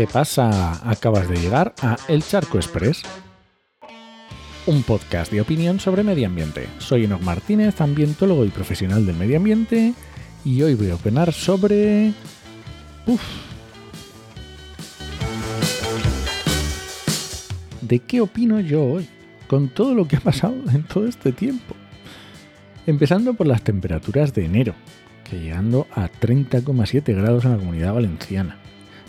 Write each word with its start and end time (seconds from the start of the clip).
¿Qué 0.00 0.06
pasa? 0.06 0.80
Acabas 0.90 1.28
de 1.28 1.36
llegar 1.36 1.74
a 1.82 1.98
El 2.08 2.22
Charco 2.22 2.56
Express, 2.56 3.02
un 4.64 4.82
podcast 4.82 5.30
de 5.30 5.42
opinión 5.42 5.78
sobre 5.78 6.02
medio 6.02 6.26
ambiente. 6.26 6.68
Soy 6.78 7.04
Enoch 7.04 7.20
Martínez, 7.20 7.82
ambientólogo 7.82 8.46
y 8.46 8.48
profesional 8.48 9.04
del 9.04 9.16
medio 9.16 9.36
ambiente, 9.36 9.92
y 10.42 10.62
hoy 10.62 10.74
voy 10.74 10.88
a 10.88 10.94
opinar 10.94 11.34
sobre... 11.34 12.14
Uf. 13.06 13.20
¿De 17.82 17.98
qué 17.98 18.22
opino 18.22 18.58
yo 18.60 18.82
hoy? 18.82 19.06
Con 19.48 19.68
todo 19.68 19.94
lo 19.94 20.08
que 20.08 20.16
ha 20.16 20.20
pasado 20.20 20.54
en 20.72 20.82
todo 20.84 21.06
este 21.06 21.30
tiempo. 21.32 21.74
Empezando 22.86 23.34
por 23.34 23.46
las 23.46 23.60
temperaturas 23.60 24.32
de 24.32 24.46
enero, 24.46 24.74
que 25.28 25.38
llegando 25.38 25.86
a 25.92 26.08
30,7 26.08 27.14
grados 27.14 27.44
en 27.44 27.50
la 27.50 27.58
comunidad 27.58 27.92
valenciana 27.92 28.56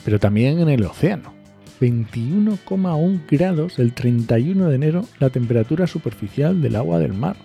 pero 0.03 0.19
también 0.19 0.59
en 0.59 0.69
el 0.69 0.83
océano. 0.83 1.33
21,1 1.79 3.21
grados 3.27 3.79
el 3.79 3.93
31 3.93 4.69
de 4.69 4.75
enero 4.75 5.05
la 5.19 5.31
temperatura 5.31 5.87
superficial 5.87 6.61
del 6.61 6.75
agua 6.75 6.99
del 6.99 7.13
mar. 7.13 7.35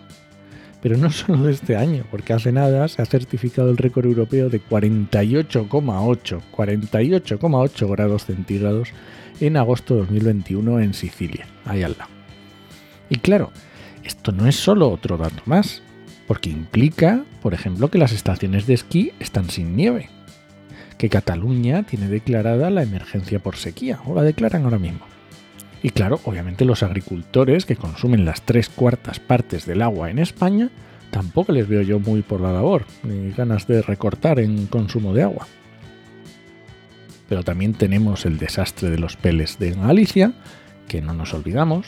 Pero 0.82 0.98
no 0.98 1.10
solo 1.10 1.44
de 1.44 1.52
este 1.52 1.76
año, 1.76 2.04
porque 2.10 2.34
hace 2.34 2.52
nada 2.52 2.86
se 2.88 3.00
ha 3.00 3.06
certificado 3.06 3.70
el 3.70 3.78
récord 3.78 4.04
europeo 4.04 4.50
de 4.50 4.60
48,8 4.60 6.40
48,8 6.54 7.90
grados 7.90 8.26
centígrados 8.26 8.90
en 9.40 9.56
agosto 9.56 9.94
de 9.94 10.00
2021 10.00 10.80
en 10.80 10.94
Sicilia, 10.94 11.46
ahí 11.64 11.82
al 11.82 11.96
lado. 11.98 12.10
Y 13.08 13.16
claro, 13.16 13.52
esto 14.04 14.32
no 14.32 14.46
es 14.46 14.56
solo 14.56 14.90
otro 14.90 15.16
dato 15.16 15.42
más, 15.46 15.82
porque 16.26 16.50
implica, 16.50 17.24
por 17.42 17.54
ejemplo, 17.54 17.90
que 17.90 17.98
las 17.98 18.12
estaciones 18.12 18.66
de 18.66 18.74
esquí 18.74 19.12
están 19.18 19.48
sin 19.48 19.76
nieve 19.76 20.10
que 20.98 21.08
Cataluña 21.08 21.82
tiene 21.82 22.08
declarada 22.08 22.70
la 22.70 22.82
emergencia 22.82 23.38
por 23.38 23.56
sequía, 23.56 24.00
o 24.06 24.14
la 24.14 24.22
declaran 24.22 24.64
ahora 24.64 24.78
mismo. 24.78 25.00
Y 25.82 25.90
claro, 25.90 26.20
obviamente 26.24 26.64
los 26.64 26.82
agricultores 26.82 27.66
que 27.66 27.76
consumen 27.76 28.24
las 28.24 28.42
tres 28.42 28.68
cuartas 28.68 29.20
partes 29.20 29.66
del 29.66 29.82
agua 29.82 30.10
en 30.10 30.18
España, 30.18 30.70
tampoco 31.10 31.52
les 31.52 31.68
veo 31.68 31.82
yo 31.82 32.00
muy 32.00 32.22
por 32.22 32.40
la 32.40 32.52
labor, 32.52 32.86
ni 33.02 33.30
ganas 33.32 33.66
de 33.66 33.82
recortar 33.82 34.40
en 34.40 34.66
consumo 34.66 35.12
de 35.14 35.22
agua. 35.22 35.46
Pero 37.28 37.42
también 37.42 37.74
tenemos 37.74 38.24
el 38.24 38.38
desastre 38.38 38.90
de 38.90 38.98
los 38.98 39.16
peles 39.16 39.58
de 39.58 39.72
Galicia, 39.72 40.32
que 40.88 41.02
no 41.02 41.12
nos 41.12 41.34
olvidamos. 41.34 41.86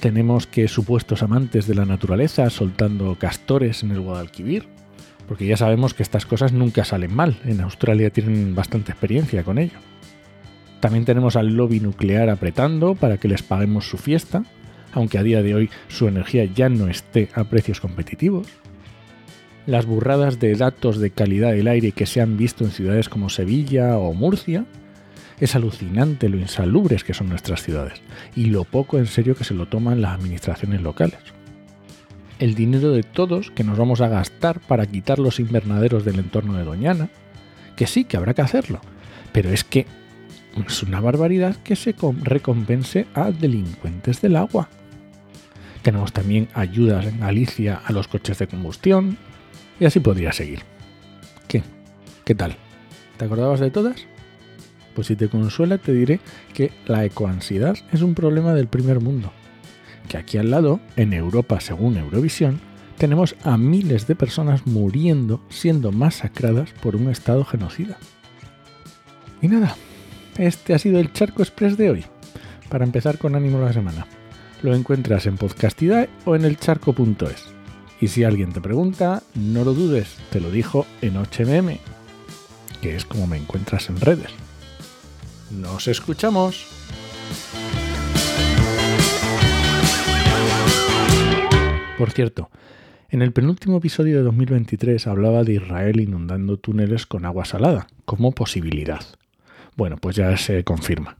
Tenemos 0.00 0.46
que 0.46 0.66
supuestos 0.68 1.22
amantes 1.22 1.66
de 1.66 1.74
la 1.74 1.84
naturaleza 1.84 2.48
soltando 2.50 3.16
castores 3.18 3.82
en 3.82 3.92
el 3.92 4.00
Guadalquivir, 4.00 4.66
porque 5.26 5.46
ya 5.46 5.56
sabemos 5.56 5.94
que 5.94 6.02
estas 6.02 6.26
cosas 6.26 6.52
nunca 6.52 6.84
salen 6.84 7.14
mal. 7.14 7.38
En 7.44 7.60
Australia 7.60 8.10
tienen 8.10 8.54
bastante 8.54 8.92
experiencia 8.92 9.44
con 9.44 9.58
ello. 9.58 9.78
También 10.80 11.04
tenemos 11.04 11.36
al 11.36 11.54
lobby 11.54 11.80
nuclear 11.80 12.28
apretando 12.28 12.94
para 12.94 13.18
que 13.18 13.28
les 13.28 13.42
paguemos 13.42 13.88
su 13.88 13.98
fiesta, 13.98 14.44
aunque 14.92 15.18
a 15.18 15.22
día 15.22 15.42
de 15.42 15.54
hoy 15.54 15.70
su 15.88 16.08
energía 16.08 16.44
ya 16.44 16.68
no 16.68 16.88
esté 16.88 17.28
a 17.34 17.44
precios 17.44 17.80
competitivos. 17.80 18.48
Las 19.64 19.86
burradas 19.86 20.40
de 20.40 20.56
datos 20.56 20.98
de 20.98 21.10
calidad 21.10 21.52
del 21.52 21.68
aire 21.68 21.92
que 21.92 22.06
se 22.06 22.20
han 22.20 22.36
visto 22.36 22.64
en 22.64 22.72
ciudades 22.72 23.08
como 23.08 23.28
Sevilla 23.28 23.96
o 23.96 24.12
Murcia. 24.12 24.66
Es 25.38 25.54
alucinante 25.54 26.28
lo 26.28 26.38
insalubres 26.38 27.04
que 27.04 27.14
son 27.14 27.28
nuestras 27.28 27.62
ciudades 27.62 28.00
y 28.34 28.46
lo 28.46 28.64
poco 28.64 28.98
en 28.98 29.06
serio 29.06 29.34
que 29.36 29.44
se 29.44 29.54
lo 29.54 29.66
toman 29.66 30.00
las 30.00 30.14
administraciones 30.14 30.82
locales 30.82 31.18
el 32.42 32.56
dinero 32.56 32.90
de 32.90 33.04
todos 33.04 33.52
que 33.52 33.62
nos 33.62 33.78
vamos 33.78 34.00
a 34.00 34.08
gastar 34.08 34.58
para 34.58 34.86
quitar 34.86 35.20
los 35.20 35.38
invernaderos 35.38 36.04
del 36.04 36.18
entorno 36.18 36.54
de 36.54 36.64
Doñana, 36.64 37.08
que 37.76 37.86
sí, 37.86 38.02
que 38.02 38.16
habrá 38.16 38.34
que 38.34 38.42
hacerlo, 38.42 38.80
pero 39.32 39.50
es 39.50 39.62
que 39.62 39.86
es 40.66 40.82
una 40.82 41.00
barbaridad 41.00 41.54
que 41.62 41.76
se 41.76 41.94
recompense 42.22 43.06
a 43.14 43.30
delincuentes 43.30 44.20
del 44.20 44.34
agua. 44.34 44.68
Tenemos 45.82 46.12
también 46.12 46.48
ayudas 46.52 47.06
en 47.06 47.20
Galicia 47.20 47.80
a 47.84 47.92
los 47.92 48.08
coches 48.08 48.40
de 48.40 48.48
combustión 48.48 49.18
y 49.78 49.84
así 49.84 50.00
podría 50.00 50.32
seguir. 50.32 50.62
¿Qué? 51.46 51.62
¿Qué 52.24 52.34
tal? 52.34 52.56
¿Te 53.18 53.24
acordabas 53.24 53.60
de 53.60 53.70
todas? 53.70 54.04
Pues 54.96 55.06
si 55.06 55.14
te 55.14 55.28
consuela 55.28 55.78
te 55.78 55.92
diré 55.92 56.18
que 56.54 56.72
la 56.86 57.04
ecoansiedad 57.04 57.78
es 57.92 58.02
un 58.02 58.16
problema 58.16 58.52
del 58.52 58.66
primer 58.66 58.98
mundo 58.98 59.32
que 60.12 60.18
aquí 60.18 60.36
al 60.36 60.50
lado, 60.50 60.78
en 60.96 61.14
Europa 61.14 61.58
según 61.60 61.96
Eurovisión, 61.96 62.60
tenemos 62.98 63.34
a 63.44 63.56
miles 63.56 64.06
de 64.06 64.14
personas 64.14 64.66
muriendo 64.66 65.40
siendo 65.48 65.90
masacradas 65.90 66.70
por 66.82 66.96
un 66.96 67.08
Estado 67.08 67.46
genocida. 67.46 67.96
Y 69.40 69.48
nada, 69.48 69.74
este 70.36 70.74
ha 70.74 70.78
sido 70.78 71.00
el 71.00 71.14
Charco 71.14 71.42
Express 71.42 71.78
de 71.78 71.88
hoy. 71.88 72.04
Para 72.68 72.84
empezar 72.84 73.16
con 73.16 73.34
ánimo 73.34 73.58
la 73.58 73.72
semana. 73.72 74.06
Lo 74.62 74.74
encuentras 74.74 75.24
en 75.24 75.38
Podcastidad 75.38 76.10
o 76.26 76.36
en 76.36 76.44
elcharco.es. 76.44 77.46
Y 77.98 78.08
si 78.08 78.24
alguien 78.24 78.52
te 78.52 78.60
pregunta, 78.60 79.22
no 79.34 79.64
lo 79.64 79.72
dudes, 79.72 80.16
te 80.30 80.40
lo 80.40 80.50
dijo 80.50 80.86
en 81.00 81.14
HMM, 81.16 81.78
que 82.82 82.96
es 82.96 83.06
como 83.06 83.26
me 83.26 83.38
encuentras 83.38 83.88
en 83.88 83.98
redes. 83.98 84.28
Nos 85.50 85.88
escuchamos. 85.88 86.66
Por 92.02 92.10
cierto, 92.10 92.50
en 93.10 93.22
el 93.22 93.32
penúltimo 93.32 93.76
episodio 93.76 94.16
de 94.16 94.24
2023 94.24 95.06
hablaba 95.06 95.44
de 95.44 95.52
Israel 95.52 96.00
inundando 96.00 96.56
túneles 96.56 97.06
con 97.06 97.24
agua 97.24 97.44
salada, 97.44 97.86
como 98.04 98.32
posibilidad. 98.32 99.02
Bueno, 99.76 99.98
pues 99.98 100.16
ya 100.16 100.36
se 100.36 100.64
confirma. 100.64 101.18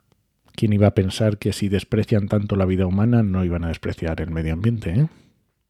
¿Quién 0.57 0.73
iba 0.73 0.89
a 0.89 0.95
pensar 0.95 1.39
que 1.39 1.53
si 1.53 1.69
desprecian 1.69 2.27
tanto 2.27 2.57
la 2.57 2.65
vida 2.65 2.85
humana 2.85 3.23
no 3.23 3.45
iban 3.45 3.63
a 3.63 3.69
despreciar 3.69 4.21
el 4.23 4.33
medio 4.33 4.55
ambiente? 4.55 4.91
Eh? 4.91 5.07